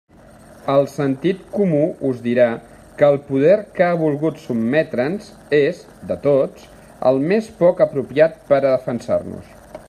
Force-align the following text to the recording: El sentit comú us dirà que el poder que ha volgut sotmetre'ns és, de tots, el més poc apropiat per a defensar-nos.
El 0.75 0.85
sentit 0.91 1.41
comú 1.57 1.81
us 2.11 2.23
dirà 2.27 2.47
que 3.01 3.09
el 3.13 3.17
poder 3.27 3.57
que 3.75 3.85
ha 3.89 3.99
volgut 4.01 4.41
sotmetre'ns 4.47 5.29
és, 5.59 5.85
de 6.13 6.19
tots, 6.25 6.65
el 7.11 7.21
més 7.33 7.53
poc 7.61 7.85
apropiat 7.89 8.43
per 8.51 8.59
a 8.63 8.67
defensar-nos. 8.69 9.55